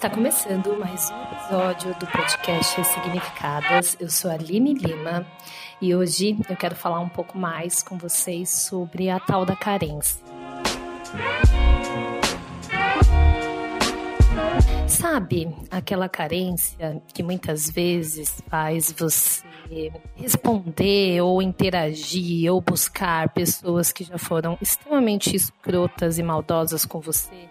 Está 0.00 0.08
começando 0.08 0.78
mais 0.78 1.10
um 1.10 1.22
episódio 1.24 1.94
do 1.98 2.06
podcast 2.06 2.84
Significadas. 2.84 3.98
Eu 4.00 4.08
sou 4.08 4.30
a 4.30 4.34
Aline 4.34 4.72
Lima 4.72 5.26
e 5.78 5.94
hoje 5.94 6.38
eu 6.48 6.56
quero 6.56 6.74
falar 6.74 7.00
um 7.00 7.08
pouco 7.10 7.36
mais 7.36 7.82
com 7.82 7.98
vocês 7.98 8.48
sobre 8.48 9.10
a 9.10 9.20
tal 9.20 9.44
da 9.44 9.54
carência. 9.54 10.24
Sabe 14.88 15.54
aquela 15.70 16.08
carência 16.08 17.02
que 17.12 17.22
muitas 17.22 17.70
vezes 17.70 18.42
faz 18.48 18.90
você 18.92 19.92
responder 20.16 21.20
ou 21.20 21.42
interagir 21.42 22.50
ou 22.50 22.58
buscar 22.62 23.28
pessoas 23.34 23.92
que 23.92 24.02
já 24.02 24.16
foram 24.16 24.56
extremamente 24.62 25.36
escrotas 25.36 26.18
e 26.18 26.22
maldosas 26.22 26.86
com 26.86 27.00
você? 27.00 27.49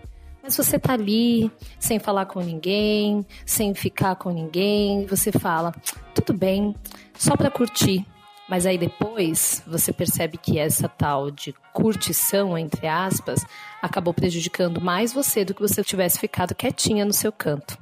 Mas 0.49 0.57
você 0.57 0.79
tá 0.79 0.93
ali, 0.93 1.51
sem 1.79 1.99
falar 1.99 2.25
com 2.25 2.41
ninguém, 2.41 3.23
sem 3.45 3.75
ficar 3.75 4.15
com 4.15 4.31
ninguém, 4.31 5.05
você 5.05 5.31
fala, 5.31 5.71
tudo 6.15 6.35
bem, 6.35 6.75
só 7.13 7.37
para 7.37 7.51
curtir. 7.51 8.03
Mas 8.49 8.65
aí 8.65 8.75
depois 8.75 9.61
você 9.67 9.93
percebe 9.93 10.39
que 10.39 10.57
essa 10.57 10.89
tal 10.89 11.29
de 11.29 11.53
curtição, 11.71 12.57
entre 12.57 12.87
aspas, 12.87 13.45
acabou 13.79 14.11
prejudicando 14.11 14.81
mais 14.81 15.13
você 15.13 15.45
do 15.45 15.53
que 15.53 15.61
você 15.61 15.83
tivesse 15.83 16.17
ficado 16.17 16.55
quietinha 16.55 17.05
no 17.05 17.13
seu 17.13 17.31
canto. 17.31 17.77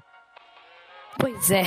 Pois 1.20 1.50
é, 1.50 1.64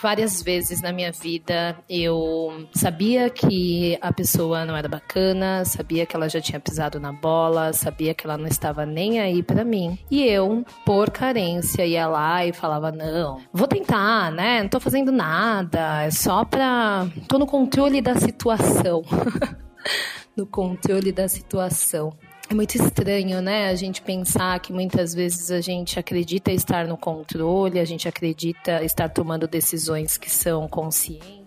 várias 0.00 0.42
vezes 0.42 0.82
na 0.82 0.92
minha 0.92 1.10
vida 1.10 1.76
eu 1.88 2.68
sabia 2.74 3.30
que 3.30 3.98
a 4.00 4.12
pessoa 4.12 4.64
não 4.66 4.76
era 4.76 4.88
bacana, 4.88 5.64
sabia 5.64 6.04
que 6.04 6.14
ela 6.14 6.28
já 6.28 6.40
tinha 6.40 6.60
pisado 6.60 7.00
na 7.00 7.10
bola, 7.10 7.72
sabia 7.72 8.12
que 8.12 8.26
ela 8.26 8.36
não 8.36 8.46
estava 8.46 8.84
nem 8.84 9.20
aí 9.20 9.42
para 9.42 9.64
mim. 9.64 9.98
E 10.10 10.22
eu, 10.22 10.64
por 10.84 11.10
carência, 11.10 11.86
ia 11.86 12.06
lá 12.06 12.44
e 12.44 12.52
falava: 12.52 12.92
"Não, 12.92 13.40
vou 13.52 13.66
tentar, 13.66 14.30
né? 14.30 14.62
Não 14.62 14.68
tô 14.68 14.78
fazendo 14.78 15.10
nada, 15.10 16.02
é 16.04 16.10
só 16.10 16.44
pra 16.44 17.06
tô 17.26 17.38
no 17.38 17.46
controle 17.46 18.02
da 18.02 18.16
situação". 18.16 19.02
no 20.36 20.46
controle 20.46 21.12
da 21.12 21.28
situação. 21.28 22.12
É 22.48 22.54
muito 22.54 22.76
estranho, 22.76 23.40
né? 23.40 23.68
A 23.68 23.74
gente 23.74 24.02
pensar 24.02 24.60
que 24.60 24.72
muitas 24.72 25.14
vezes 25.14 25.50
a 25.50 25.60
gente 25.60 25.98
acredita 25.98 26.52
estar 26.52 26.86
no 26.86 26.96
controle, 26.96 27.80
a 27.80 27.84
gente 27.84 28.06
acredita 28.06 28.84
estar 28.84 29.08
tomando 29.08 29.48
decisões 29.48 30.18
que 30.18 30.30
são 30.30 30.68
conscientes 30.68 31.43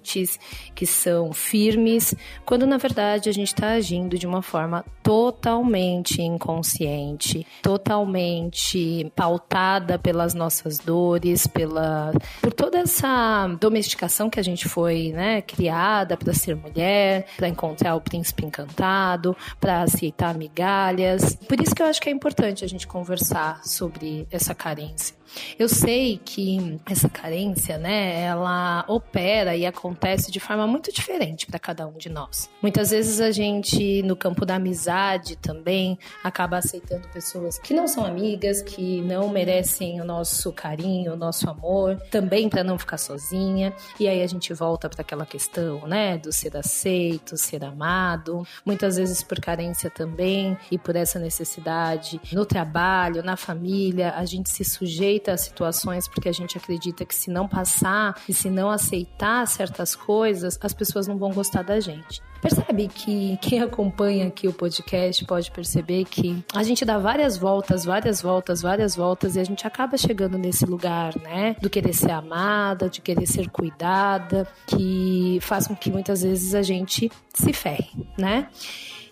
que 0.73 0.85
são 0.85 1.33
firmes, 1.33 2.15
quando 2.45 2.65
na 2.65 2.77
verdade 2.77 3.29
a 3.29 3.31
gente 3.31 3.49
está 3.49 3.71
agindo 3.71 4.17
de 4.17 4.25
uma 4.25 4.41
forma 4.41 4.85
totalmente 5.03 6.21
inconsciente, 6.21 7.45
totalmente 7.61 9.11
pautada 9.15 9.97
pelas 9.99 10.33
nossas 10.33 10.77
dores, 10.77 11.47
pela 11.47 12.11
por 12.41 12.53
toda 12.53 12.79
essa 12.79 13.47
domesticação 13.59 14.29
que 14.29 14.39
a 14.39 14.43
gente 14.43 14.67
foi, 14.67 15.11
né, 15.11 15.41
criada 15.41 16.15
para 16.15 16.33
ser 16.33 16.55
mulher, 16.55 17.25
para 17.35 17.47
encontrar 17.47 17.95
o 17.95 18.01
príncipe 18.01 18.45
encantado, 18.45 19.35
para 19.59 19.81
aceitar 19.81 20.37
migalhas. 20.37 21.35
Por 21.35 21.59
isso 21.59 21.73
que 21.75 21.81
eu 21.81 21.87
acho 21.87 22.01
que 22.01 22.09
é 22.09 22.11
importante 22.11 22.63
a 22.63 22.67
gente 22.67 22.87
conversar 22.87 23.61
sobre 23.65 24.27
essa 24.31 24.53
carência. 24.53 25.16
Eu 25.57 25.67
sei 25.67 26.19
que 26.23 26.79
essa 26.85 27.09
carência, 27.09 27.77
né, 27.77 28.21
ela 28.21 28.85
opera 28.87 29.55
e 29.55 29.65
acontece 29.65 30.31
de 30.31 30.39
forma 30.39 30.67
muito 30.67 30.91
diferente 30.91 31.45
para 31.45 31.59
cada 31.59 31.87
um 31.87 31.97
de 31.97 32.09
nós. 32.09 32.49
Muitas 32.61 32.91
vezes 32.91 33.19
a 33.19 33.31
gente, 33.31 34.01
no 34.03 34.15
campo 34.15 34.45
da 34.45 34.55
amizade 34.55 35.35
também, 35.35 35.97
acaba 36.23 36.57
aceitando 36.57 37.07
pessoas 37.09 37.57
que 37.59 37.73
não 37.73 37.87
são 37.87 38.05
amigas, 38.05 38.61
que 38.61 39.01
não 39.01 39.29
merecem 39.29 39.99
o 40.01 40.05
nosso 40.05 40.51
carinho, 40.51 41.13
o 41.13 41.17
nosso 41.17 41.49
amor, 41.49 41.99
também 42.11 42.49
para 42.49 42.63
não 42.63 42.77
ficar 42.77 42.97
sozinha. 42.97 43.73
E 43.99 44.07
aí 44.07 44.21
a 44.21 44.27
gente 44.27 44.53
volta 44.53 44.89
para 44.89 45.01
aquela 45.01 45.25
questão, 45.25 45.87
né, 45.87 46.17
do 46.17 46.31
ser 46.31 46.55
aceito, 46.55 47.37
ser 47.37 47.63
amado. 47.63 48.45
Muitas 48.65 48.97
vezes 48.97 49.23
por 49.23 49.39
carência 49.39 49.89
também 49.89 50.57
e 50.71 50.77
por 50.77 50.95
essa 50.95 51.19
necessidade 51.19 52.19
no 52.31 52.45
trabalho, 52.45 53.23
na 53.23 53.35
família, 53.35 54.13
a 54.15 54.25
gente 54.25 54.49
se 54.49 54.63
sujeita 54.63 55.16
sujeita 55.17 55.33
a 55.33 55.37
situações 55.37 56.07
porque 56.07 56.29
a 56.29 56.31
gente 56.31 56.57
acredita 56.57 57.03
que 57.03 57.15
se 57.15 57.29
não 57.29 57.47
passar 57.47 58.15
e 58.29 58.33
se 58.33 58.49
não 58.49 58.69
aceitar 58.69 59.45
certas 59.47 59.95
coisas, 59.95 60.57
as 60.61 60.73
pessoas 60.73 61.07
não 61.07 61.17
vão 61.17 61.31
gostar 61.31 61.63
da 61.63 61.79
gente. 61.79 62.21
Percebe 62.41 62.87
que 62.87 63.37
quem 63.41 63.61
acompanha 63.61 64.27
aqui 64.27 64.47
o 64.47 64.53
podcast 64.53 65.25
pode 65.25 65.49
perceber 65.49 66.05
que 66.05 66.43
a 66.53 66.61
gente 66.61 66.85
dá 66.85 66.99
várias 66.99 67.35
voltas, 67.35 67.83
várias 67.83 68.21
voltas, 68.21 68.61
várias 68.61 68.95
voltas 68.95 69.35
e 69.35 69.39
a 69.39 69.43
gente 69.43 69.65
acaba 69.65 69.97
chegando 69.97 70.37
nesse 70.37 70.65
lugar, 70.65 71.17
né? 71.19 71.55
Do 71.59 71.69
querer 71.69 71.93
ser 71.93 72.11
amada, 72.11 72.89
de 72.89 73.01
querer 73.01 73.25
ser 73.25 73.49
cuidada, 73.49 74.47
que 74.67 75.39
faz 75.41 75.67
com 75.67 75.75
que 75.75 75.89
muitas 75.89 76.21
vezes 76.21 76.53
a 76.53 76.61
gente 76.61 77.11
se 77.33 77.51
ferre, 77.53 78.07
né? 78.17 78.49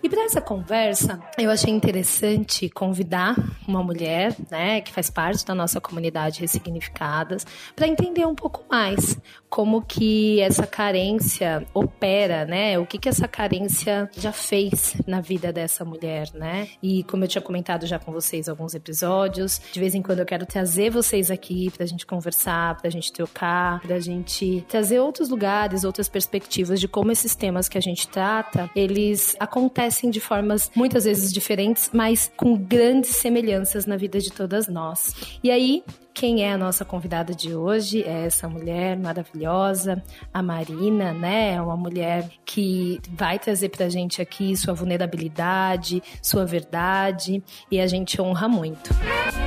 E 0.06 0.10
para 0.10 0.24
essa 0.24 0.40
conversa, 0.40 1.20
eu 1.36 1.50
achei 1.50 1.74
interessante 1.74 2.70
convidar 2.70 3.36
uma 3.68 3.82
mulher, 3.82 4.36
né, 4.52 4.80
que 4.80 4.94
faz 4.94 5.10
parte 5.10 5.44
da 5.44 5.56
nossa 5.56 5.82
comunidade 5.82 6.42
Ressignificadas, 6.42 7.44
para 7.76 7.88
entender 7.88 8.24
um 8.24 8.36
pouco 8.36 8.64
mais 8.70 9.20
como 9.50 9.82
que 9.82 10.40
essa 10.42 10.68
carência 10.68 11.66
opera, 11.74 12.46
né? 12.46 12.78
O 12.78 12.86
que 12.86 13.00
que 13.00 13.08
essa 13.08 13.26
carência 13.26 14.08
já 14.16 14.34
fez 14.34 14.98
na 15.08 15.22
vida 15.22 15.52
dessa 15.52 15.86
mulher, 15.86 16.28
né? 16.34 16.68
E 16.84 17.04
como 17.06 17.24
eu 17.24 17.28
tinha 17.28 17.42
comentado 17.42 17.88
já 17.88 17.98
com 17.98 18.12
vocês 18.12 18.50
alguns 18.50 18.76
episódios, 18.76 19.62
de 19.72 19.80
vez 19.80 19.96
em 19.96 20.02
quando 20.02 20.20
eu 20.20 20.26
quero 20.26 20.46
trazer 20.46 20.92
vocês 20.92 21.32
aqui 21.32 21.72
pra 21.72 21.86
gente 21.86 22.06
conversar, 22.06 22.76
pra 22.80 22.90
gente 22.90 23.12
trocar, 23.14 23.80
pra 23.80 23.98
gente 24.00 24.64
trazer 24.68 25.00
outros 25.00 25.30
lugares, 25.30 25.84
outras 25.86 26.10
perspectivas 26.10 26.80
de 26.80 26.88
como 26.88 27.12
esses 27.12 27.34
temas 27.34 27.70
que 27.70 27.78
a 27.78 27.82
gente 27.82 28.08
trata, 28.08 28.70
eles 28.76 29.38
acontecem 29.40 29.94
de 30.09 30.19
formas 30.19 30.72
muitas 30.75 31.06
vezes 31.06 31.31
diferentes, 31.31 31.89
mas 31.94 32.31
com 32.35 32.56
grandes 32.56 33.16
semelhanças 33.16 33.85
na 33.85 33.97
vida 33.97 34.19
de 34.19 34.31
todas 34.31 34.67
nós. 34.67 35.16
E 35.44 35.50
aí, 35.50 35.83
quem 36.13 36.44
é 36.44 36.53
a 36.53 36.57
nossa 36.57 36.85
convidada 36.85 37.35
de 37.35 37.53
hoje 37.53 38.01
é 38.03 38.25
essa 38.25 38.47
mulher 38.47 38.97
maravilhosa, 38.97 40.01
a 40.33 40.41
Marina, 40.41 41.13
né? 41.13 41.56
É 41.56 41.61
uma 41.61 41.75
mulher 41.75 42.29
que 42.45 43.00
vai 43.09 43.38
trazer 43.38 43.69
pra 43.69 43.89
gente 43.89 44.22
aqui 44.22 44.56
sua 44.56 44.73
vulnerabilidade, 44.73 46.01
sua 46.22 46.45
verdade, 46.45 47.44
e 47.69 47.79
a 47.79 47.88
gente 47.88 48.22
honra 48.22 48.47
muito. 48.47 48.91
Eu 48.91 49.44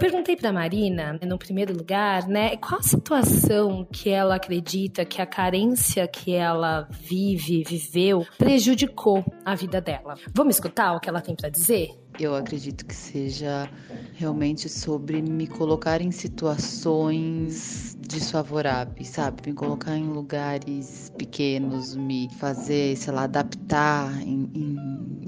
perguntei 0.00 0.34
para 0.34 0.50
Marina, 0.50 1.18
no 1.22 1.38
primeiro 1.38 1.76
lugar, 1.76 2.26
né, 2.26 2.56
qual 2.56 2.80
a 2.80 2.82
situação 2.82 3.86
que 3.92 4.08
ela 4.08 4.36
acredita 4.36 5.04
que 5.04 5.20
a 5.20 5.26
carência 5.26 6.08
que 6.08 6.34
ela 6.34 6.88
vive, 6.90 7.62
viveu, 7.62 8.26
prejudicou 8.38 9.22
a 9.44 9.54
vida 9.54 9.78
dela. 9.78 10.14
Vamos 10.34 10.56
escutar 10.56 10.94
o 10.94 11.00
que 11.00 11.08
ela 11.08 11.20
tem 11.20 11.36
para 11.36 11.50
dizer? 11.50 11.90
Eu 12.20 12.34
acredito 12.34 12.84
que 12.84 12.94
seja 12.94 13.66
realmente 14.12 14.68
sobre 14.68 15.22
me 15.22 15.46
colocar 15.46 16.02
em 16.02 16.10
situações 16.10 17.96
desfavoráveis, 18.06 19.08
sabe? 19.08 19.40
Me 19.46 19.54
colocar 19.54 19.96
em 19.96 20.08
lugares 20.08 21.10
pequenos, 21.16 21.96
me 21.96 22.28
fazer, 22.38 22.94
sei 22.96 23.14
lá, 23.14 23.22
adaptar 23.24 24.20
em, 24.22 24.50
em, 24.54 24.76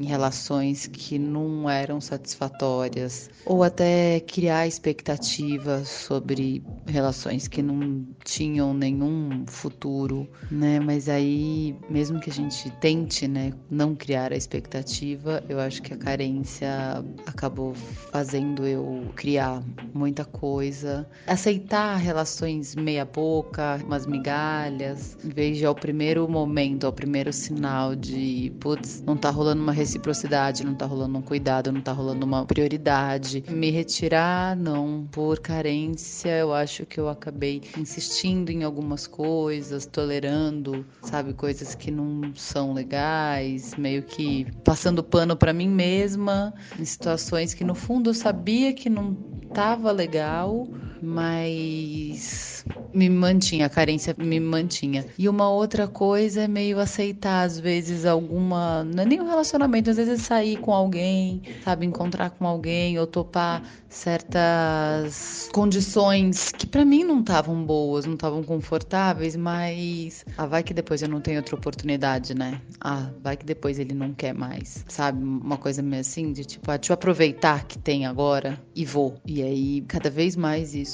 em 0.03 0.05
relações 0.05 0.87
que 0.87 1.19
não 1.19 1.71
eram 1.71 2.01
satisfatórias, 2.01 3.31
ou 3.47 3.63
até 3.63 4.21
criar 4.21 4.67
expectativas 4.67 5.89
sobre 5.89 6.63
relações 6.87 7.49
que 7.49 7.63
não 7.63 8.05
tinham 8.25 8.75
nenhum 8.75 9.45
futuro, 9.47 10.29
né? 10.51 10.81
Mas 10.81 11.09
aí, 11.09 11.75
mesmo 11.89 12.21
que 12.21 12.29
a 12.29 12.33
gente 12.33 12.69
tente, 12.73 13.27
né, 13.27 13.53
não 13.71 13.95
criar 13.95 14.33
a 14.33 14.37
expectativa, 14.37 15.43
eu 15.49 15.59
acho 15.61 15.81
que 15.81 15.95
a 15.95 15.97
carência 15.97 16.82
acabou 17.27 17.75
fazendo 18.11 18.67
eu 18.67 19.11
criar 19.17 19.63
muita 19.95 20.25
coisa, 20.25 21.09
aceitar 21.27 21.97
relações 21.97 22.75
meia 22.75 23.05
boca, 23.05 23.81
umas 23.85 24.07
migalhas, 24.07 25.17
em 25.25 25.29
vez 25.29 25.59
de 25.59 25.67
ao 25.67 25.75
primeiro 25.75 26.29
momento, 26.29 26.87
ao 26.87 26.93
primeiro 26.93 27.33
sinal 27.33 27.95
de, 27.95 28.53
putz, 28.61 29.03
não 29.07 29.17
tá 29.17 29.31
rolando 29.31 29.63
uma 29.63 29.73
reciprocidade, 29.73 30.65
não 30.65 30.75
tá 30.75 30.87
rolando 30.87 31.19
um 31.19 31.23
cuidado, 31.23 31.73
não 31.73 31.81
tá 31.81 31.93
rolando 31.93 32.25
uma 32.25 32.45
prioridade, 32.45 33.45
me 33.49 33.71
retirar, 33.71 34.57
não, 34.57 35.07
por 35.11 35.41
carência, 35.41 36.39
eu 36.39 36.53
acho 36.53 36.87
que 36.87 36.99
eu 36.99 37.09
acabei 37.09 37.63
insistindo 37.77 38.51
em 38.51 38.63
algumas 38.65 39.07
coisas, 39.07 39.87
tolerando, 39.87 40.85
sabe, 41.03 41.33
coisas 41.33 41.75
que 41.75 41.91
não 41.91 42.33
são 42.35 42.73
legais, 42.73 43.75
meio 43.77 44.03
que 44.03 44.47
passando 44.65 45.03
pano 45.03 45.37
para 45.37 45.53
mim 45.53 45.69
mesma 45.69 46.53
em 46.79 46.85
situações 46.85 47.55
que 47.55 47.65
no 47.65 47.75
fundo 47.75 48.11
eu 48.11 48.15
sabia 48.15 48.73
que 48.73 48.89
não 48.89 49.17
estava 49.43 49.91
legal, 49.93 50.67
mas 51.03 52.65
me 52.95 53.09
mantinha, 53.09 53.67
a 53.67 53.71
carência 53.71 54.15
me 54.19 54.39
mantinha. 54.39 55.05
E 55.19 55.29
uma 55.29 55.49
outra 55.49 55.89
coisa 55.89 56.43
é 56.43 56.49
meio 56.49 56.79
aceitar, 56.79 57.43
às 57.45 57.59
vezes, 57.59 58.05
alguma. 58.05 58.85
Não 58.85 59.03
é 59.03 59.07
nem 59.07 59.21
um 59.21 59.27
relacionamento, 59.27 59.91
às 59.91 59.97
vezes 59.97 60.23
sair 60.23 60.59
com 60.59 60.73
alguém, 60.73 61.43
sabe, 61.65 61.87
encontrar 61.87 62.31
com 62.31 62.47
alguém 62.47 62.99
ou 62.99 63.07
topar 63.07 63.63
certas 63.89 65.49
condições 65.53 66.51
que 66.53 66.67
para 66.67 66.85
mim 66.85 67.05
não 67.05 67.21
estavam 67.21 67.63
boas, 67.65 68.07
não 68.07 68.15
estavam 68.15 68.43
confortáveis, 68.43 69.37
mas 69.37 70.25
ah, 70.37 70.47
vai 70.47 70.63
que 70.63 70.73
depois 70.73 71.03
eu 71.03 71.09
não 71.09 71.21
tenho 71.21 71.39
outra 71.39 71.55
oportunidade, 71.55 72.35
né? 72.35 72.61
Ah, 72.81 73.11
vai 73.23 73.37
que 73.37 73.45
depois 73.45 73.79
ele 73.79 73.95
não 73.95 74.13
quer 74.15 74.33
mais, 74.35 74.85
sabe? 74.89 75.23
Uma 75.23 75.59
coisa 75.59 75.83
meio 75.83 76.01
assim 76.01 76.33
de 76.33 76.45
tipo, 76.45 76.71
ah, 76.71 76.77
deixa 76.77 76.93
eu 76.93 76.95
aproveitar 76.95 77.67
que 77.67 77.79
tem 77.79 78.07
agora 78.07 78.59
e 78.75 78.85
vou. 78.85 79.15
E 79.27 79.43
aí, 79.43 79.83
cada 79.83 80.11
vez 80.11 80.37
mais 80.37 80.75
isso 80.75 80.92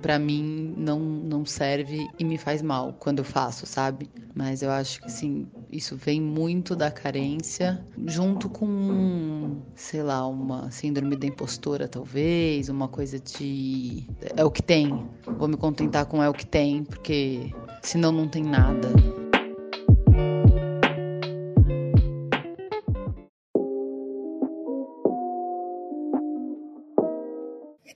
para 0.00 0.18
mim 0.18 0.74
não 0.76 0.98
não 0.98 1.44
serve 1.44 2.08
e 2.18 2.24
me 2.24 2.38
faz 2.38 2.62
mal 2.62 2.94
quando 2.98 3.18
eu 3.18 3.24
faço, 3.24 3.66
sabe? 3.66 4.10
Mas 4.34 4.62
eu 4.62 4.70
acho 4.70 5.00
que 5.00 5.06
assim, 5.06 5.46
isso 5.70 5.96
vem 5.96 6.20
muito 6.20 6.74
da 6.74 6.90
carência 6.90 7.84
junto 8.06 8.48
com, 8.48 9.60
sei 9.74 10.02
lá, 10.02 10.26
uma 10.26 10.70
síndrome 10.70 11.16
da 11.16 11.26
impostora, 11.26 11.88
talvez, 11.88 12.68
uma 12.68 12.88
coisa 12.88 13.18
de 13.18 14.06
é 14.36 14.44
o 14.44 14.50
que 14.50 14.62
tem. 14.62 15.06
Vou 15.38 15.48
me 15.48 15.56
contentar 15.56 16.06
com 16.06 16.22
é 16.22 16.28
o 16.28 16.32
que 16.32 16.46
tem, 16.46 16.84
porque 16.84 17.52
senão 17.82 18.12
não 18.12 18.28
tem 18.28 18.42
nada. 18.42 18.88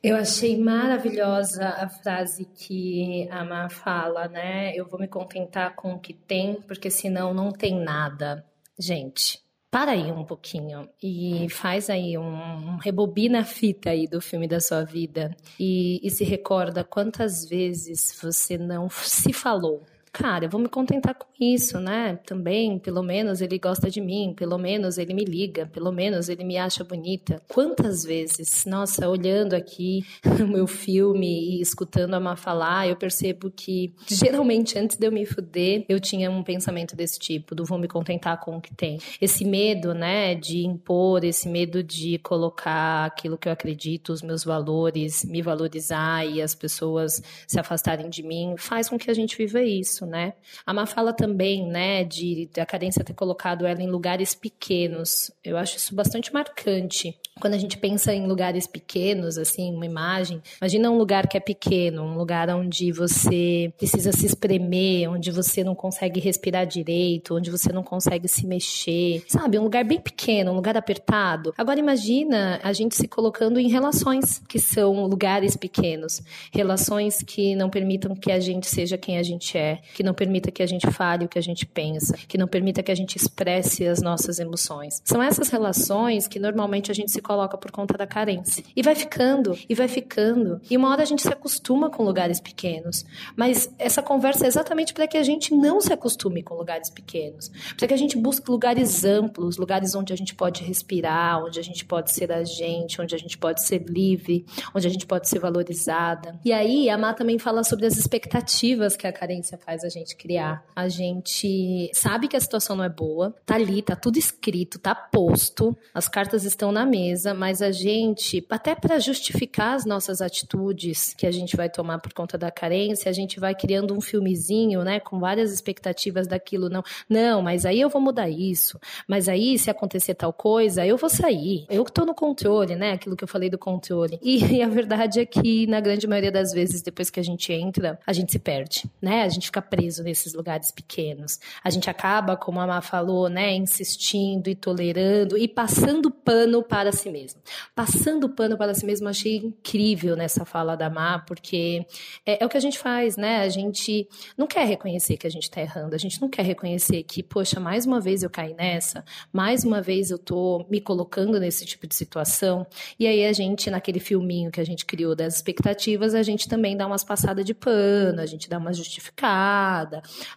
Eu 0.05 0.17
achei 0.17 0.59
maravilhosa 0.59 1.67
a 1.67 1.89
frase 1.89 2.45
que 2.45 3.27
a 3.31 3.43
Má 3.43 3.71
fala, 3.71 4.29
né? 4.29 4.77
Eu 4.77 4.87
vou 4.87 5.01
me 5.01 5.09
contentar 5.09 5.75
com 5.75 5.95
o 5.95 5.99
que 5.99 6.13
tem, 6.13 6.61
porque 6.61 6.91
senão 6.91 7.33
não 7.33 7.51
tem 7.51 7.81
nada. 7.81 8.45
Gente, 8.79 9.43
para 9.71 9.93
aí 9.93 10.13
um 10.13 10.23
pouquinho 10.23 10.91
e 11.03 11.49
faz 11.49 11.89
aí 11.89 12.19
um, 12.19 12.23
um 12.23 12.77
rebobina 12.77 13.41
a 13.41 13.45
fita 13.47 13.89
aí 13.89 14.07
do 14.07 14.21
filme 14.21 14.47
da 14.47 14.61
sua 14.61 14.85
vida 14.85 15.35
e, 15.59 16.07
e 16.07 16.11
se 16.11 16.23
recorda 16.23 16.85
quantas 16.85 17.49
vezes 17.49 18.15
você 18.21 18.59
não 18.59 18.91
se 18.91 19.33
falou 19.33 19.87
cara, 20.15 20.45
eu 20.45 20.49
vou 20.49 20.61
me 20.61 20.69
contentar 20.69 21.13
com 21.13 21.27
isso, 21.41 21.81
né? 21.81 22.21
Também, 22.25 22.79
pelo 22.79 23.03
menos 23.03 23.41
ele 23.41 23.59
gosta 23.59 23.91
de 23.91 24.01
mim, 24.01 24.33
pelo 24.37 24.57
menos 24.57 24.97
ele 24.97 25.13
me 25.13 25.25
liga, 25.25 25.67
pelo 25.67 25.91
menos 25.91 26.29
ele 26.29 26.45
me 26.45 26.57
acha 26.57 26.85
bonita. 26.85 27.43
Quantas 27.49 28.05
vezes, 28.05 28.65
nossa, 28.65 29.09
olhando 29.09 29.55
aqui 29.55 30.07
o 30.41 30.47
meu 30.47 30.69
filme 30.69 31.57
e 31.57 31.61
escutando 31.61 32.15
a 32.15 32.21
Má 32.21 32.37
falar, 32.37 32.87
eu 32.87 32.95
percebo 32.95 33.51
que 33.51 33.93
geralmente 34.07 34.79
antes 34.79 34.97
de 34.97 35.05
eu 35.05 35.11
me 35.11 35.27
fuder, 35.27 35.85
eu 35.89 35.99
tinha 35.99 36.31
um 36.31 36.45
pensamento 36.45 36.95
desse 36.95 37.19
tipo, 37.19 37.53
do 37.53 37.65
vou 37.65 37.79
me 37.79 37.89
contentar 37.89 38.39
com 38.39 38.57
o 38.57 38.61
que 38.61 38.73
tem. 38.73 38.99
Esse 39.21 39.45
medo, 39.45 39.93
né, 39.93 40.37
de 40.37 40.65
impor, 40.65 41.25
esse 41.25 41.49
medo 41.49 41.83
de 41.83 42.19
colocar 42.19 43.07
aquilo 43.07 43.37
que 43.37 43.49
eu 43.49 43.53
acredito, 43.53 44.13
os 44.13 44.23
meus 44.23 44.45
valores, 44.45 45.25
me 45.25 45.43
valorizar 45.43 46.25
e 46.25 46.41
as 46.41 46.55
pessoas 46.55 47.21
se 47.49 47.59
afastarem 47.59 48.09
de 48.09 48.23
mim, 48.23 48.55
faz 48.57 48.89
com 48.89 48.97
que 48.97 49.11
a 49.11 49.15
gente 49.15 49.37
viva 49.37 49.61
isso 49.61 50.04
isso, 50.05 50.07
né? 50.07 50.35
A 50.65 50.73
Má 50.73 50.87
fala 50.87 51.13
também, 51.13 51.67
né, 51.67 52.05
de 52.05 52.49
a 52.59 52.67
Cadência 52.67 53.05
ter 53.05 53.15
colocado 53.15 53.67
ela 53.67 53.83
em 53.83 53.89
lugares 53.89 54.35
pequenos. 54.35 55.31
Eu 55.43 55.57
acho 55.57 55.77
isso 55.77 55.95
bastante 55.95 56.33
marcante. 56.33 57.19
Quando 57.41 57.55
a 57.55 57.59
gente 57.59 57.77
pensa 57.79 58.15
em 58.15 58.27
lugares 58.29 58.65
pequenos, 58.67 59.37
assim, 59.39 59.75
uma 59.75 59.85
imagem, 59.85 60.41
imagina 60.61 60.89
um 60.89 60.97
lugar 60.97 61.27
que 61.27 61.37
é 61.37 61.41
pequeno, 61.41 62.03
um 62.03 62.17
lugar 62.17 62.49
onde 62.51 62.93
você 62.93 63.73
precisa 63.77 64.13
se 64.13 64.27
espremer, 64.27 65.11
onde 65.11 65.33
você 65.33 65.65
não 65.65 65.75
consegue 65.75 66.21
respirar 66.21 66.65
direito, 66.65 67.35
onde 67.35 67.51
você 67.51 67.73
não 67.73 67.83
consegue 67.83 68.29
se 68.29 68.47
mexer, 68.47 69.25
sabe? 69.27 69.59
Um 69.59 69.65
lugar 69.65 69.85
bem 69.85 70.01
pequeno, 70.01 70.53
um 70.53 70.55
lugar 70.55 70.77
apertado. 70.77 71.53
Agora 71.59 71.81
imagina 71.81 72.61
a 72.63 72.73
gente 72.73 72.95
se 72.95 73.09
colocando 73.09 73.59
em 73.59 73.69
relações 73.69 74.41
que 74.49 74.61
são 74.61 75.05
lugares 75.07 75.57
pequenos, 75.57 76.23
relações 76.53 77.21
que 77.21 77.57
não 77.57 77.69
permitam 77.69 78.15
que 78.15 78.31
a 78.31 78.39
gente 78.39 78.69
seja 78.69 78.97
quem 78.97 79.19
a 79.19 79.25
gente 79.25 79.59
é, 79.59 79.81
que 79.95 80.03
não 80.03 80.13
permita 80.13 80.51
que 80.51 80.63
a 80.63 80.67
gente 80.67 80.91
fale 80.91 81.25
o 81.25 81.29
que 81.29 81.39
a 81.39 81.43
gente 81.43 81.65
pensa, 81.65 82.15
que 82.29 82.37
não 82.37 82.47
permita 82.47 82.83
que 82.83 82.93
a 82.93 82.95
gente 82.95 83.17
expresse 83.17 83.87
as 83.87 84.03
nossas 84.03 84.39
emoções. 84.39 85.01
São 85.05 85.23
essas 85.23 85.49
relações 85.49 86.27
que 86.27 86.39
normalmente 86.39 86.91
a 86.91 86.95
gente 86.95 87.11
se 87.11 87.23
coloca 87.23 87.57
por 87.57 87.71
conta 87.71 87.97
da 87.97 88.07
carência. 88.07 88.65
E 88.75 88.83
vai 88.83 88.95
ficando, 88.95 89.57
e 89.69 89.75
vai 89.75 89.89
ficando. 89.89 90.61
E 90.69 90.77
uma 90.77 90.91
hora 90.91 91.03
a 91.03 91.07
gente 91.07 91.23
se 91.23 91.29
acostuma 91.29 91.89
com 91.89 92.03
lugares 92.03 92.41
pequenos. 92.41 93.05
Mas 93.37 93.73
essa 93.79 94.03
conversa 94.03 94.45
é 94.45 94.49
exatamente 94.49 94.93
para 94.93 95.07
que 95.07 95.17
a 95.17 95.23
gente 95.23 95.55
não 95.55 95.81
se 95.81 95.93
acostume 95.93 96.43
com 96.43 96.55
lugares 96.55 96.91
pequenos. 96.91 97.51
Para 97.77 97.89
que 97.89 97.95
a 97.95 97.97
gente 97.97 98.19
busque 98.19 98.51
lugares 98.51 99.05
amplos, 99.05 99.57
lugares 99.57 99.95
onde 99.95 100.13
a 100.13 100.17
gente 100.17 100.35
pode 100.35 100.63
respirar, 100.65 101.45
onde 101.45 101.61
a 101.61 101.63
gente 101.63 101.85
pode 101.85 102.11
ser 102.11 102.33
a 102.33 102.43
gente, 102.43 103.01
onde 103.01 103.15
a 103.15 103.19
gente 103.19 103.39
pode 103.39 103.65
ser 103.65 103.85
livre, 103.89 104.45
onde 104.75 104.87
a 104.87 104.91
gente 104.91 105.07
pode 105.07 105.29
ser 105.29 105.39
valorizada. 105.39 106.39
E 106.45 106.53
aí 106.53 106.91
a 106.91 106.99
Má 106.99 107.15
também 107.15 107.39
fala 107.39 107.63
sobre 107.63 107.87
as 107.87 107.97
expectativas 107.97 108.97
que 108.97 109.07
a 109.07 109.13
carência 109.13 109.57
faz 109.59 109.84
a 109.87 109.91
gente 109.91 110.17
criar. 110.17 110.65
A 110.75 110.89
gente 110.89 111.91
sabe 111.93 112.29
que 112.29 112.37
a 112.37 112.41
situação 112.41 112.77
não 112.77 112.85
é 112.85 112.89
boa, 112.89 113.35
tá 113.45 113.55
ali, 113.55 113.83
tá 113.83 113.97
tudo 113.97 114.19
escrito, 114.19 114.79
tá 114.79 114.95
posto, 114.95 115.77
as 115.93 116.09
cartas 116.09 116.45
estão 116.45 116.73
na 116.73 116.85
mesa, 116.85 117.35
mas 117.35 117.63
a 117.63 117.71
gente, 117.71 118.45
até 118.51 118.75
para 118.75 118.99
justificar 118.99 119.75
as 119.75 119.85
nossas 119.85 120.21
atitudes 120.21 121.15
que 121.15 121.27
a 121.27 121.31
gente 121.31 121.57
vai 121.57 121.69
tomar 121.69 121.99
por 121.99 122.13
conta 122.13 122.37
da 122.39 122.51
carência, 122.51 123.11
a 123.11 123.13
gente 123.13 123.39
vai 123.41 123.55
criando 123.55 123.97
um 123.97 124.01
filmezinho, 124.01 124.83
né, 124.83 125.01
com 125.01 125.19
várias 125.19 125.53
expectativas 125.53 126.27
daquilo, 126.27 126.69
não, 126.69 126.83
não, 127.09 127.43
mas 127.43 127.67
aí 127.67 127.81
eu 127.81 127.89
vou 127.89 128.01
mudar 128.01 128.29
isso, 128.29 128.79
mas 129.09 129.29
aí 129.29 129.59
se 129.59 129.71
acontecer 129.71 130.15
tal 130.15 130.33
coisa, 130.33 130.87
eu 130.87 130.97
vou 130.97 131.11
sair, 131.11 131.67
eu 131.69 131.85
que 131.85 131.93
tô 131.93 132.05
no 132.05 132.15
controle, 132.15 132.75
né, 132.75 132.93
aquilo 132.93 133.17
que 133.17 133.25
eu 133.25 133.29
falei 133.29 133.51
do 133.51 133.59
controle. 133.59 134.19
E, 134.23 134.45
e 134.57 134.63
a 134.63 134.69
verdade 134.69 135.21
é 135.21 135.27
que 135.27 135.67
na 135.67 135.81
grande 135.81 136.07
maioria 136.07 136.33
das 136.33 136.53
vezes 136.53 136.83
depois 136.83 137.11
que 137.11 137.21
a 137.21 137.23
gente 137.23 137.53
entra, 137.53 137.99
a 138.07 138.13
gente 138.13 138.33
se 138.33 138.39
perde, 138.39 138.85
né? 139.01 139.23
A 139.23 139.29
gente 139.29 139.47
fica 139.47 139.63
preso 139.65 140.03
nesses 140.03 140.35
lugares 140.35 140.71
pequenos. 140.71 141.39
A 141.63 141.71
gente 141.71 141.89
acaba, 141.89 142.37
como 142.37 142.61
a 142.61 142.67
Má 142.67 142.81
falou, 142.81 143.29
né, 143.29 143.55
insistindo 143.55 144.49
e 144.49 144.55
tolerando 144.55 145.37
e 145.37 145.49
passando 145.49 146.11
pano 146.11 146.63
para 146.63 146.93
si 146.93 147.11
mesmo. 147.11 147.41
Passando 147.75 148.29
pano 148.29 148.57
para 148.57 148.75
si 148.75 148.85
mesmo, 148.85 149.09
achei 149.09 149.37
incrível 149.37 150.17
nessa 150.17 150.45
fala 150.45 150.77
da 150.77 150.91
Má, 150.91 151.19
porque 151.19 151.87
é, 152.25 152.43
é 152.43 152.47
o 152.47 152.49
que 152.49 152.57
a 152.57 152.61
gente 152.61 152.79
faz, 152.79 153.17
né? 153.17 153.41
A 153.41 153.49
gente 153.49 154.09
não 154.37 154.47
quer 154.47 154.67
reconhecer 154.67 155.17
que 155.17 155.27
a 155.27 155.31
gente 155.31 155.45
está 155.45 155.61
errando, 155.61 155.95
a 155.95 155.99
gente 155.99 156.21
não 156.21 156.29
quer 156.29 156.45
reconhecer 156.45 157.03
que, 157.03 157.23
poxa, 157.23 157.59
mais 157.59 157.87
uma 157.87 158.01
vez 158.01 158.23
eu 158.23 158.31
caí 158.31 158.55
nessa, 158.55 159.05
mais 159.33 159.65
uma 159.65 159.81
vez 159.81 160.11
eu 160.11 160.19
tô 160.19 160.65
me 160.71 160.81
colocando 160.81 161.41
nesse 161.41 161.65
tipo 161.65 161.87
de 161.87 161.95
situação. 161.95 162.67
E 162.99 163.07
aí 163.07 163.25
a 163.25 163.33
gente, 163.33 163.71
naquele 163.71 164.01
filminho 164.01 164.51
que 164.51 164.61
a 164.61 164.65
gente 164.65 164.85
criou 164.85 165.15
das 165.15 165.37
expectativas, 165.37 166.15
a 166.15 166.23
gente 166.23 166.49
também 166.49 166.77
dá 166.77 166.87
umas 166.87 167.05
passadas 167.05 167.45
de 167.45 167.55
pano, 167.55 168.21
a 168.21 168.27
gente 168.27 168.49
dá 168.49 168.59
uma 168.59 168.73
justificada 168.73 169.54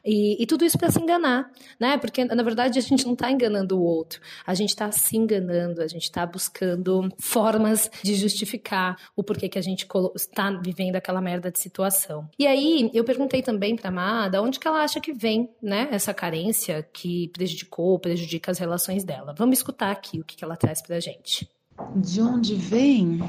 e, 0.06 0.42
e 0.42 0.46
tudo 0.46 0.66
isso 0.66 0.78
para 0.78 0.92
se 0.92 1.00
enganar, 1.00 1.52
né? 1.80 1.98
Porque, 1.98 2.26
na 2.26 2.44
verdade, 2.44 2.80
a 2.80 2.82
gente 2.82 3.06
não 3.06 3.14
está 3.14 3.32
enganando 3.32 3.78
o 3.78 3.84
outro, 3.84 4.20
a 4.46 4.54
gente 4.54 4.70
está 4.70 4.92
se 4.92 5.18
enganando, 5.18 5.82
a 5.82 5.88
gente 5.88 6.04
está 6.04 6.26
buscando 6.26 7.10
formas 7.20 7.90
de 8.04 8.16
justificar 8.16 8.98
o 9.16 9.24
porquê 9.24 9.50
que 9.50 9.60
a 9.60 9.62
gente 9.62 9.88
está 10.16 10.52
vivendo 10.52 10.96
aquela 10.96 11.22
merda 11.22 11.52
de 11.52 11.60
situação. 11.60 12.28
E 12.38 12.48
aí, 12.48 12.90
eu 12.94 13.04
perguntei 13.04 13.42
também 13.42 13.76
para 13.76 13.90
Amada 13.90 14.42
onde 14.42 14.60
que 14.60 14.68
ela 14.68 14.84
acha 14.84 15.00
que 15.00 15.14
vem, 15.14 15.50
né, 15.62 15.88
essa 15.92 16.14
carência 16.14 16.88
que 16.94 17.30
prejudicou, 17.30 18.00
prejudica 18.00 18.52
as 18.52 18.60
relações 18.60 19.04
dela. 19.04 19.34
Vamos 19.38 19.58
escutar 19.58 19.92
aqui 19.92 20.20
o 20.20 20.24
que, 20.24 20.36
que 20.36 20.44
ela 20.44 20.56
traz 20.56 20.82
pra 20.82 21.00
gente. 21.00 21.50
De 21.96 22.22
onde 22.22 22.56
vem? 22.56 23.20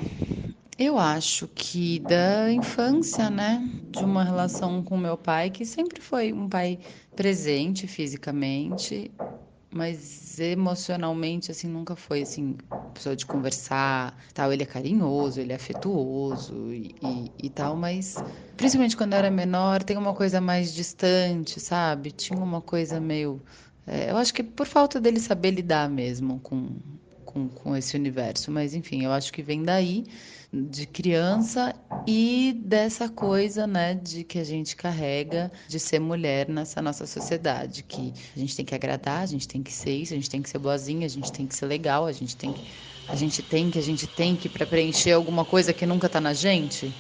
Eu 0.79 0.97
acho 0.99 1.49
que 1.49 1.99
da 1.99 2.51
infância, 2.53 3.29
né? 3.29 3.69
De 3.91 4.05
uma 4.05 4.23
relação 4.25 4.83
com 4.83 4.97
meu 4.97 5.17
pai, 5.19 5.51
que 5.51 5.65
sempre 5.67 6.01
foi 6.01 6.33
um 6.33 6.49
pai 6.49 6.79
presente 7.17 7.87
fisicamente, 7.89 9.11
mas 9.71 10.39
emocionalmente, 10.41 11.51
assim, 11.51 11.69
nunca 11.69 11.97
foi, 11.97 12.23
assim, 12.23 12.57
pessoa 12.95 13.17
de 13.17 13.27
conversar, 13.27 14.17
tal. 14.35 14.53
Ele 14.53 14.63
é 14.65 14.67
carinhoso, 14.67 15.41
ele 15.41 15.53
é 15.53 15.57
afetuoso 15.57 16.73
e, 16.73 16.95
e, 17.03 17.33
e 17.39 17.51
tal, 17.51 17.77
mas 17.77 18.23
principalmente 18.57 18.97
quando 18.97 19.15
eu 19.15 19.19
era 19.21 19.31
menor, 19.31 19.83
tem 19.85 19.97
uma 19.97 20.15
coisa 20.15 20.41
mais 20.41 20.73
distante, 20.75 21.61
sabe? 21.61 22.13
Tinha 22.13 22.43
uma 22.43 22.63
coisa 22.63 23.01
meio. 23.01 23.43
É, 23.87 24.11
eu 24.11 24.17
acho 24.17 24.35
que 24.35 24.43
por 24.45 24.67
falta 24.67 25.01
dele 25.01 25.21
saber 25.21 25.51
lidar 25.53 25.89
mesmo 25.91 26.41
com, 26.41 26.79
com, 27.29 27.47
com 27.47 27.77
esse 27.77 27.95
universo, 27.95 28.51
mas 28.51 28.75
enfim, 28.75 29.05
eu 29.05 29.13
acho 29.13 29.31
que 29.31 29.43
vem 29.43 29.63
daí 29.63 30.07
de 30.51 30.87
criança 30.87 31.75
e 32.07 32.59
dessa 32.65 33.07
coisa, 33.07 33.67
né, 33.67 33.95
de 33.95 34.25
que 34.25 34.39
a 34.39 34.45
gente 34.45 34.75
carrega 34.75 35.53
de 35.69 35.79
ser 35.79 35.99
mulher 36.01 36.49
nessa 36.49 36.81
nossa 36.81 37.07
sociedade, 37.07 37.83
que 37.83 38.15
a 38.35 38.39
gente 38.39 38.57
tem 38.57 38.65
que 38.65 38.75
agradar, 38.75 39.23
a 39.23 39.27
gente 39.27 39.47
tem 39.47 39.63
que 39.63 39.71
ser 39.71 39.95
isso, 39.95 40.15
a 40.15 40.17
gente 40.17 40.31
tem 40.31 40.41
que 40.41 40.49
ser 40.49 40.59
boazinha, 40.59 41.05
a 41.05 41.11
gente 41.11 41.31
tem 41.31 41.47
que 41.47 41.55
ser 41.55 41.67
legal, 41.67 42.07
a 42.07 42.13
gente 42.13 42.35
tem 42.35 42.51
que 42.51 42.63
a 43.07 43.15
gente 43.15 43.43
tem 43.43 43.71
que 43.71 43.79
a 43.79 43.83
gente 43.83 44.07
tem 44.07 44.35
que 44.35 44.49
para 44.49 44.67
preencher 44.67 45.13
alguma 45.13 45.45
coisa 45.45 45.73
que 45.73 45.85
nunca 45.85 46.09
tá 46.09 46.21
na 46.21 46.33
gente. 46.33 46.91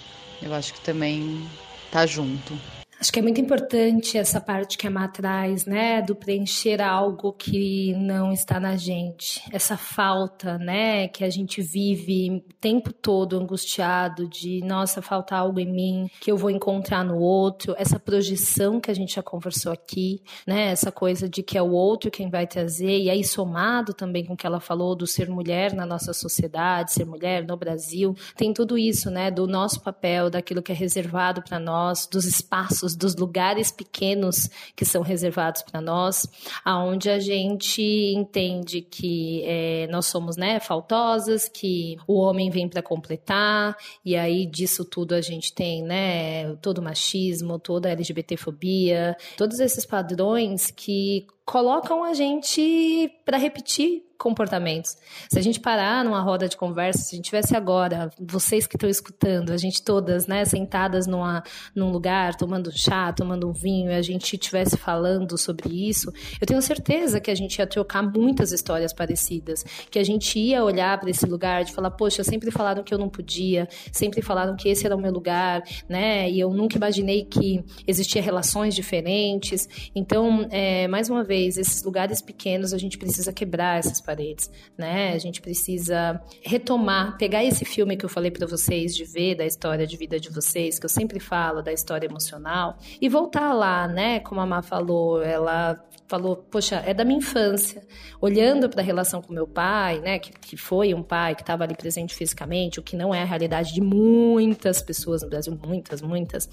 Eu 0.42 0.54
acho 0.54 0.72
que 0.74 0.80
também 0.80 1.42
tá 1.90 2.06
junto. 2.06 2.52
Acho 3.00 3.12
que 3.12 3.20
é 3.20 3.22
muito 3.22 3.40
importante 3.40 4.18
essa 4.18 4.40
parte 4.40 4.76
que 4.76 4.84
a 4.84 4.90
Má 4.90 5.06
traz, 5.06 5.64
né, 5.64 6.02
do 6.02 6.16
preencher 6.16 6.82
algo 6.82 7.32
que 7.32 7.94
não 7.94 8.32
está 8.32 8.58
na 8.58 8.76
gente. 8.76 9.40
Essa 9.52 9.76
falta, 9.76 10.58
né, 10.58 11.06
que 11.06 11.22
a 11.22 11.30
gente 11.30 11.62
vive 11.62 12.42
o 12.44 12.54
tempo 12.60 12.92
todo 12.92 13.38
angustiado 13.38 14.28
de, 14.28 14.60
nossa, 14.64 15.00
falta 15.00 15.36
algo 15.36 15.60
em 15.60 15.72
mim 15.72 16.10
que 16.20 16.32
eu 16.32 16.36
vou 16.36 16.50
encontrar 16.50 17.04
no 17.04 17.18
outro. 17.18 17.72
Essa 17.78 18.00
projeção 18.00 18.80
que 18.80 18.90
a 18.90 18.94
gente 18.94 19.14
já 19.14 19.22
conversou 19.22 19.70
aqui, 19.70 20.20
né, 20.44 20.72
essa 20.72 20.90
coisa 20.90 21.28
de 21.28 21.40
que 21.40 21.56
é 21.56 21.62
o 21.62 21.70
outro 21.70 22.10
quem 22.10 22.28
vai 22.28 22.48
trazer. 22.48 22.98
E 22.98 23.10
aí 23.10 23.22
somado 23.22 23.94
também 23.94 24.24
com 24.24 24.32
o 24.32 24.36
que 24.36 24.46
ela 24.46 24.58
falou 24.58 24.96
do 24.96 25.06
ser 25.06 25.30
mulher 25.30 25.72
na 25.72 25.86
nossa 25.86 26.12
sociedade, 26.12 26.94
ser 26.94 27.04
mulher 27.04 27.46
no 27.46 27.56
Brasil, 27.56 28.16
tem 28.34 28.52
tudo 28.52 28.76
isso, 28.76 29.08
né, 29.08 29.30
do 29.30 29.46
nosso 29.46 29.80
papel, 29.80 30.28
daquilo 30.28 30.62
que 30.62 30.72
é 30.72 30.74
reservado 30.74 31.42
para 31.42 31.60
nós, 31.60 32.08
dos 32.10 32.24
espaços 32.24 32.87
dos 32.94 33.16
lugares 33.16 33.70
pequenos 33.70 34.48
que 34.74 34.84
são 34.84 35.02
reservados 35.02 35.62
para 35.62 35.80
nós, 35.80 36.26
aonde 36.64 37.10
a 37.10 37.18
gente 37.18 37.82
entende 37.82 38.80
que 38.80 39.42
é, 39.44 39.86
nós 39.90 40.06
somos 40.06 40.36
né, 40.36 40.60
faltosas, 40.60 41.48
que 41.48 41.96
o 42.06 42.18
homem 42.18 42.50
vem 42.50 42.68
para 42.68 42.82
completar, 42.82 43.76
e 44.04 44.16
aí 44.16 44.46
disso 44.46 44.84
tudo 44.84 45.14
a 45.14 45.20
gente 45.20 45.52
tem 45.52 45.82
né, 45.82 46.54
todo 46.56 46.78
o 46.78 46.82
machismo, 46.82 47.58
toda 47.58 47.88
a 47.88 47.92
LGBTfobia, 47.92 49.16
todos 49.36 49.60
esses 49.60 49.84
padrões 49.84 50.70
que 50.70 51.26
colocam 51.48 52.04
a 52.04 52.12
gente 52.12 53.10
para 53.24 53.38
repetir 53.38 54.02
comportamentos. 54.18 54.96
Se 55.30 55.38
a 55.38 55.42
gente 55.42 55.60
parar 55.60 56.04
numa 56.04 56.20
roda 56.20 56.48
de 56.48 56.56
conversa, 56.56 56.98
se 56.98 57.14
a 57.14 57.16
gente 57.16 57.26
tivesse 57.26 57.56
agora, 57.56 58.10
vocês 58.18 58.66
que 58.66 58.74
estão 58.74 58.90
escutando, 58.90 59.52
a 59.52 59.56
gente 59.56 59.80
todas, 59.80 60.26
né, 60.26 60.44
sentadas 60.44 61.06
numa, 61.06 61.42
num 61.74 61.90
lugar, 61.90 62.34
tomando 62.34 62.70
chá, 62.76 63.12
tomando 63.12 63.48
um 63.48 63.52
vinho, 63.52 63.90
e 63.90 63.94
a 63.94 64.02
gente 64.02 64.34
estivesse 64.34 64.76
falando 64.76 65.38
sobre 65.38 65.88
isso, 65.88 66.12
eu 66.40 66.46
tenho 66.46 66.60
certeza 66.60 67.20
que 67.20 67.30
a 67.30 67.34
gente 67.34 67.58
ia 67.58 67.66
trocar 67.66 68.02
muitas 68.02 68.50
histórias 68.50 68.92
parecidas, 68.92 69.64
que 69.88 70.00
a 70.00 70.04
gente 70.04 70.36
ia 70.38 70.64
olhar 70.64 70.98
para 70.98 71.10
esse 71.10 71.24
lugar 71.24 71.62
de 71.64 71.72
falar, 71.72 71.92
poxa, 71.92 72.24
sempre 72.24 72.50
falaram 72.50 72.82
que 72.82 72.92
eu 72.92 72.98
não 72.98 73.08
podia, 73.08 73.68
sempre 73.92 74.20
falaram 74.20 74.56
que 74.56 74.68
esse 74.68 74.84
era 74.84 74.96
o 74.96 75.00
meu 75.00 75.12
lugar, 75.12 75.62
né, 75.88 76.28
e 76.28 76.40
eu 76.40 76.50
nunca 76.50 76.76
imaginei 76.76 77.24
que 77.24 77.64
existia 77.86 78.20
relações 78.20 78.74
diferentes. 78.74 79.68
Então, 79.94 80.48
é, 80.50 80.88
mais 80.88 81.08
uma 81.08 81.22
vez, 81.22 81.37
esses 81.46 81.82
lugares 81.82 82.20
pequenos 82.20 82.72
a 82.72 82.78
gente 82.78 82.98
precisa 82.98 83.32
quebrar 83.32 83.78
essas 83.78 84.00
paredes, 84.00 84.50
né? 84.76 85.12
A 85.12 85.18
gente 85.18 85.40
precisa 85.40 86.20
retomar, 86.42 87.16
pegar 87.16 87.44
esse 87.44 87.64
filme 87.64 87.96
que 87.96 88.04
eu 88.04 88.08
falei 88.08 88.30
para 88.30 88.46
vocês 88.46 88.94
de 88.94 89.04
ver 89.04 89.36
da 89.36 89.46
história 89.46 89.86
de 89.86 89.96
vida 89.96 90.18
de 90.18 90.30
vocês, 90.30 90.78
que 90.78 90.84
eu 90.84 90.90
sempre 90.90 91.20
falo 91.20 91.62
da 91.62 91.72
história 91.72 92.06
emocional, 92.06 92.76
e 93.00 93.08
voltar 93.08 93.52
lá, 93.52 93.86
né? 93.86 94.20
Como 94.20 94.40
a 94.40 94.46
Má 94.46 94.62
falou, 94.62 95.22
ela 95.22 95.82
falou, 96.08 96.36
poxa, 96.36 96.82
é 96.86 96.94
da 96.94 97.04
minha 97.04 97.18
infância. 97.18 97.82
Olhando 98.20 98.68
para 98.68 98.80
a 98.80 98.84
relação 98.84 99.20
com 99.20 99.32
meu 99.32 99.46
pai, 99.46 100.00
né, 100.00 100.18
que, 100.18 100.32
que 100.32 100.56
foi 100.56 100.94
um 100.94 101.02
pai 101.02 101.34
que 101.34 101.42
estava 101.42 101.64
ali 101.64 101.76
presente 101.76 102.14
fisicamente, 102.14 102.80
o 102.80 102.82
que 102.82 102.96
não 102.96 103.14
é 103.14 103.20
a 103.22 103.24
realidade 103.24 103.74
de 103.74 103.80
muitas 103.80 104.80
pessoas 104.80 105.22
no 105.22 105.28
Brasil, 105.28 105.56
muitas, 105.62 106.00
muitas, 106.00 106.48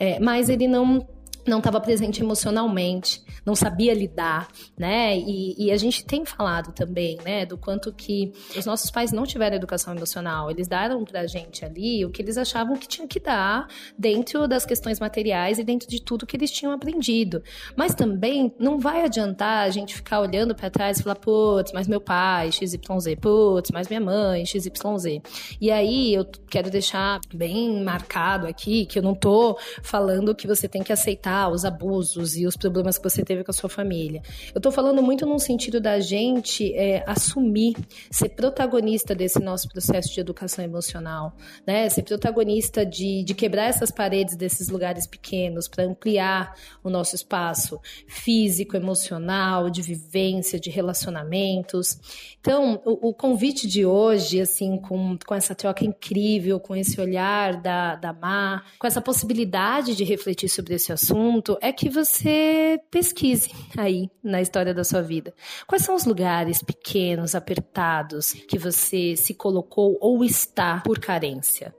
é, 0.00 0.18
mas 0.18 0.48
ele 0.48 0.66
não 0.66 1.06
não 1.46 1.58
estava 1.58 1.80
presente 1.80 2.22
emocionalmente, 2.22 3.22
não 3.44 3.54
sabia 3.54 3.92
lidar, 3.92 4.48
né? 4.76 5.16
E, 5.16 5.66
e, 5.66 5.70
a 5.70 5.76
gente 5.76 6.04
tem 6.04 6.24
falado 6.24 6.72
também, 6.72 7.18
né, 7.24 7.44
do 7.44 7.58
quanto 7.58 7.92
que 7.92 8.32
os 8.56 8.64
nossos 8.64 8.90
pais 8.90 9.12
não 9.12 9.24
tiveram 9.24 9.56
educação 9.56 9.94
emocional. 9.94 10.50
Eles 10.50 10.66
deram 10.66 11.04
pra 11.04 11.26
gente 11.26 11.64
ali 11.64 12.04
o 12.04 12.10
que 12.10 12.22
eles 12.22 12.38
achavam 12.38 12.76
que 12.76 12.88
tinha 12.88 13.06
que 13.06 13.20
dar 13.20 13.66
dentro 13.98 14.46
das 14.48 14.64
questões 14.64 14.98
materiais 14.98 15.58
e 15.58 15.64
dentro 15.64 15.88
de 15.88 16.00
tudo 16.00 16.26
que 16.26 16.36
eles 16.36 16.50
tinham 16.50 16.72
aprendido. 16.72 17.42
Mas 17.76 17.94
também 17.94 18.54
não 18.58 18.78
vai 18.78 19.04
adiantar 19.04 19.66
a 19.66 19.70
gente 19.70 19.94
ficar 19.94 20.20
olhando 20.20 20.54
para 20.54 20.70
trás 20.70 20.98
e 20.98 21.02
falar, 21.02 21.16
putz, 21.16 21.72
mas 21.72 21.86
meu 21.86 22.00
pai, 22.00 22.50
XYZ, 22.52 22.78
putz, 23.20 23.70
mas 23.70 23.88
minha 23.88 24.00
mãe, 24.00 24.46
XYZ. 24.46 24.70
E 25.60 25.70
aí 25.70 26.14
eu 26.14 26.24
quero 26.48 26.70
deixar 26.70 27.20
bem 27.34 27.82
marcado 27.82 28.46
aqui 28.46 28.86
que 28.86 28.98
eu 28.98 29.02
não 29.02 29.14
tô 29.14 29.58
falando 29.82 30.34
que 30.34 30.46
você 30.46 30.68
tem 30.68 30.82
que 30.82 30.92
aceitar 30.92 31.33
os 31.52 31.64
abusos 31.64 32.36
e 32.36 32.46
os 32.46 32.56
problemas 32.56 32.98
que 32.98 33.04
você 33.04 33.24
teve 33.24 33.44
com 33.44 33.50
a 33.50 33.54
sua 33.54 33.68
família. 33.68 34.22
Eu 34.54 34.58
estou 34.58 34.72
falando 34.72 35.02
muito 35.02 35.26
num 35.26 35.38
sentido 35.38 35.80
da 35.80 36.00
gente 36.00 36.72
é, 36.74 37.04
assumir, 37.06 37.76
ser 38.10 38.30
protagonista 38.30 39.14
desse 39.14 39.40
nosso 39.40 39.68
processo 39.68 40.12
de 40.12 40.20
educação 40.20 40.64
emocional, 40.64 41.36
né? 41.66 41.88
Ser 41.88 42.02
protagonista 42.02 42.84
de, 42.84 43.22
de 43.24 43.34
quebrar 43.34 43.64
essas 43.64 43.90
paredes 43.90 44.36
desses 44.36 44.68
lugares 44.68 45.06
pequenos 45.06 45.68
para 45.68 45.84
ampliar 45.84 46.54
o 46.82 46.90
nosso 46.90 47.14
espaço 47.14 47.80
físico, 48.06 48.76
emocional, 48.76 49.70
de 49.70 49.82
vivência, 49.82 50.58
de 50.58 50.70
relacionamentos. 50.70 51.98
Então, 52.40 52.80
o, 52.84 53.08
o 53.08 53.14
convite 53.14 53.66
de 53.66 53.84
hoje, 53.84 54.40
assim, 54.40 54.76
com, 54.78 55.16
com 55.26 55.34
essa 55.34 55.54
troca 55.54 55.84
incrível, 55.84 56.60
com 56.60 56.76
esse 56.76 57.00
olhar 57.00 57.60
da, 57.60 57.96
da 57.96 58.12
Mar, 58.12 58.64
com 58.78 58.86
essa 58.86 59.00
possibilidade 59.00 59.96
de 59.96 60.04
refletir 60.04 60.48
sobre 60.48 60.74
esse 60.74 60.92
assunto, 60.92 61.14
é 61.60 61.72
que 61.72 61.88
você 61.88 62.80
pesquise 62.90 63.50
aí 63.76 64.10
na 64.22 64.40
história 64.40 64.74
da 64.74 64.84
sua 64.84 65.02
vida. 65.02 65.34
Quais 65.66 65.82
são 65.84 65.94
os 65.94 66.04
lugares 66.04 66.62
pequenos, 66.62 67.34
apertados, 67.34 68.32
que 68.32 68.58
você 68.58 69.16
se 69.16 69.34
colocou 69.34 69.96
ou 70.00 70.24
está 70.24 70.80
por 70.80 70.98
carência? 70.98 71.74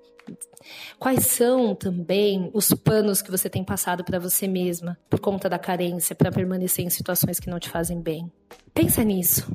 Quais 0.98 1.28
são 1.28 1.76
também 1.76 2.50
os 2.54 2.74
panos 2.74 3.22
que 3.22 3.30
você 3.30 3.50
tem 3.50 3.64
passado 3.64 4.04
para 4.04 4.20
você 4.20 4.48
mesma 4.48 4.98
por 5.10 5.20
conta 5.20 5.48
da 5.48 5.60
carência, 5.60 6.16
para 6.16 6.32
permanecer 6.32 6.84
em 6.84 6.90
situações 6.90 7.40
que 7.40 7.50
não 7.50 7.60
te 7.60 7.70
fazem 7.70 8.02
bem? 8.02 8.32
Pensa 8.74 9.04
nisso. 9.04 9.46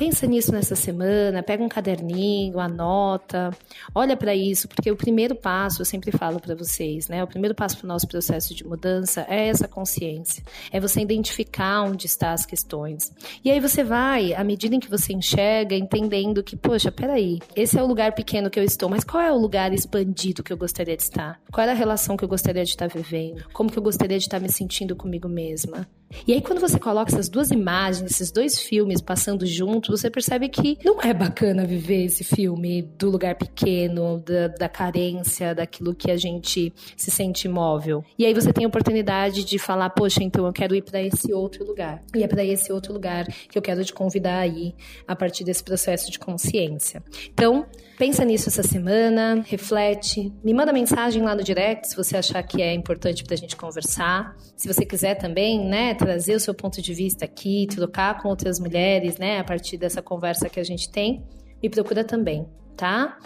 Pensa 0.00 0.26
nisso 0.26 0.50
nessa 0.50 0.74
semana, 0.74 1.42
pega 1.42 1.62
um 1.62 1.68
caderninho, 1.68 2.58
anota, 2.58 3.50
olha 3.94 4.16
para 4.16 4.34
isso, 4.34 4.66
porque 4.66 4.90
o 4.90 4.96
primeiro 4.96 5.34
passo, 5.34 5.82
eu 5.82 5.84
sempre 5.84 6.10
falo 6.10 6.40
para 6.40 6.54
vocês, 6.54 7.06
né? 7.06 7.22
O 7.22 7.26
primeiro 7.26 7.54
passo 7.54 7.76
para 7.76 7.84
o 7.84 7.88
nosso 7.88 8.08
processo 8.08 8.54
de 8.54 8.66
mudança 8.66 9.26
é 9.28 9.48
essa 9.48 9.68
consciência, 9.68 10.42
é 10.72 10.80
você 10.80 11.02
identificar 11.02 11.82
onde 11.82 12.06
estão 12.06 12.30
as 12.30 12.46
questões. 12.46 13.12
E 13.44 13.50
aí 13.50 13.60
você 13.60 13.84
vai, 13.84 14.32
à 14.32 14.42
medida 14.42 14.74
em 14.74 14.80
que 14.80 14.88
você 14.88 15.12
enxerga, 15.12 15.76
entendendo 15.76 16.42
que, 16.42 16.56
poxa, 16.56 16.90
peraí, 16.90 17.38
esse 17.54 17.78
é 17.78 17.82
o 17.82 17.86
lugar 17.86 18.14
pequeno 18.14 18.48
que 18.48 18.58
eu 18.58 18.64
estou, 18.64 18.88
mas 18.88 19.04
qual 19.04 19.22
é 19.22 19.30
o 19.30 19.36
lugar 19.36 19.70
expandido 19.74 20.42
que 20.42 20.50
eu 20.50 20.56
gostaria 20.56 20.96
de 20.96 21.02
estar? 21.02 21.38
Qual 21.52 21.66
é 21.68 21.70
a 21.70 21.74
relação 21.74 22.16
que 22.16 22.24
eu 22.24 22.28
gostaria 22.28 22.64
de 22.64 22.70
estar 22.70 22.88
vivendo? 22.88 23.44
Como 23.52 23.70
que 23.70 23.78
eu 23.78 23.82
gostaria 23.82 24.16
de 24.16 24.24
estar 24.24 24.40
me 24.40 24.50
sentindo 24.50 24.96
comigo 24.96 25.28
mesma? 25.28 25.86
E 26.26 26.32
aí, 26.32 26.40
quando 26.40 26.60
você 26.60 26.78
coloca 26.78 27.10
essas 27.10 27.28
duas 27.28 27.50
imagens, 27.50 28.10
esses 28.10 28.30
dois 28.30 28.58
filmes 28.58 29.00
passando 29.00 29.46
juntos, 29.46 30.00
você 30.00 30.10
percebe 30.10 30.48
que 30.48 30.78
não 30.84 31.00
é 31.00 31.14
bacana 31.14 31.64
viver 31.64 32.04
esse 32.04 32.24
filme 32.24 32.82
do 32.82 33.10
lugar 33.10 33.36
pequeno, 33.36 34.20
da, 34.20 34.48
da 34.48 34.68
carência, 34.68 35.54
daquilo 35.54 35.94
que 35.94 36.10
a 36.10 36.16
gente 36.16 36.72
se 36.96 37.10
sente 37.10 37.46
imóvel. 37.46 38.04
E 38.18 38.26
aí 38.26 38.34
você 38.34 38.52
tem 38.52 38.64
a 38.64 38.68
oportunidade 38.68 39.44
de 39.44 39.58
falar, 39.58 39.90
poxa, 39.90 40.22
então 40.22 40.46
eu 40.46 40.52
quero 40.52 40.74
ir 40.74 40.82
para 40.82 41.00
esse 41.00 41.32
outro 41.32 41.64
lugar. 41.64 42.00
E 42.14 42.22
é 42.22 42.28
para 42.28 42.44
esse 42.44 42.72
outro 42.72 42.92
lugar 42.92 43.26
que 43.26 43.56
eu 43.56 43.62
quero 43.62 43.84
te 43.84 43.92
convidar 43.92 44.38
aí 44.38 44.74
a 45.06 45.14
partir 45.14 45.44
desse 45.44 45.62
processo 45.62 46.10
de 46.10 46.18
consciência. 46.18 47.02
Então, 47.32 47.66
pensa 47.98 48.24
nisso 48.24 48.48
essa 48.48 48.62
semana, 48.62 49.44
reflete, 49.46 50.32
me 50.42 50.54
manda 50.54 50.72
mensagem 50.72 51.22
lá 51.22 51.34
no 51.34 51.44
direct 51.44 51.88
se 51.88 51.96
você 51.96 52.16
achar 52.16 52.42
que 52.42 52.62
é 52.62 52.72
importante 52.72 53.22
para 53.22 53.34
a 53.34 53.36
gente 53.36 53.56
conversar. 53.56 54.36
Se 54.56 54.66
você 54.66 54.84
quiser 54.84 55.16
também, 55.16 55.64
né, 55.64 55.94
trazer 56.00 56.34
o 56.34 56.40
seu 56.40 56.54
ponto 56.54 56.80
de 56.80 56.94
vista 56.94 57.26
aqui, 57.26 57.66
trocar 57.66 58.22
com 58.22 58.28
outras 58.28 58.58
mulheres, 58.58 59.18
né, 59.18 59.38
a 59.38 59.44
partir 59.44 59.76
dessa 59.76 60.00
conversa 60.00 60.48
que 60.48 60.58
a 60.58 60.64
gente 60.64 60.90
tem, 60.90 61.22
me 61.62 61.68
procura 61.68 62.02
também, 62.02 62.46
tá? 62.74 63.18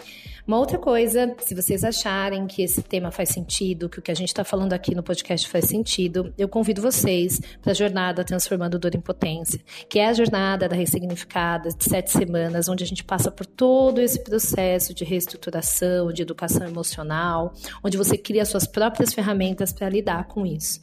Uma 0.47 0.59
outra 0.59 0.77
coisa, 0.77 1.35
se 1.39 1.55
vocês 1.55 1.83
acharem 1.83 2.45
que 2.45 2.61
esse 2.61 2.83
tema 2.83 3.09
faz 3.09 3.29
sentido, 3.29 3.89
que 3.89 3.97
o 3.97 4.01
que 4.01 4.11
a 4.11 4.15
gente 4.15 4.27
está 4.27 4.43
falando 4.43 4.73
aqui 4.73 4.93
no 4.93 5.01
podcast 5.01 5.49
faz 5.49 5.65
sentido, 5.65 6.31
eu 6.37 6.47
convido 6.47 6.83
vocês 6.83 7.41
para 7.63 7.71
a 7.71 7.73
jornada 7.73 8.23
Transformando 8.23 8.77
Dor 8.77 8.93
em 8.93 9.01
Potência, 9.01 9.59
que 9.89 9.97
é 9.97 10.07
a 10.07 10.13
jornada 10.13 10.69
da 10.69 10.75
ressignificada 10.75 11.69
de 11.69 11.83
sete 11.83 12.11
semanas, 12.11 12.69
onde 12.69 12.83
a 12.83 12.87
gente 12.87 13.03
passa 13.03 13.31
por 13.31 13.47
todo 13.47 13.99
esse 13.99 14.23
processo 14.23 14.93
de 14.93 15.03
reestruturação, 15.03 16.13
de 16.13 16.21
educação 16.21 16.67
emocional, 16.67 17.51
onde 17.83 17.97
você 17.97 18.15
cria 18.15 18.45
suas 18.45 18.67
próprias 18.67 19.15
ferramentas 19.15 19.73
para 19.73 19.89
lidar 19.89 20.27
com 20.27 20.45
isso. 20.45 20.79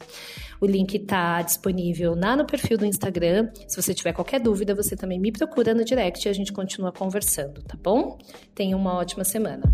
O 0.63 0.65
link 0.65 0.95
está 0.95 1.41
disponível 1.41 2.15
lá 2.15 2.37
no 2.37 2.45
perfil 2.45 2.77
do 2.77 2.85
Instagram. 2.85 3.49
Se 3.67 3.75
você 3.75 3.93
tiver 3.93 4.13
qualquer 4.13 4.39
dúvida, 4.39 4.73
você 4.73 4.95
também 4.95 5.19
me 5.19 5.29
procura 5.29 5.73
no 5.73 5.83
direct 5.83 6.25
e 6.25 6.29
a 6.29 6.33
gente 6.33 6.53
continua 6.53 6.89
conversando, 6.89 7.61
tá 7.63 7.77
bom? 7.83 8.17
Tenha 8.55 8.77
uma 8.77 8.93
ótima 8.93 9.25
semana. 9.25 9.69